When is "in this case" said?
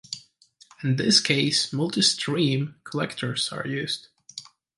0.83-1.71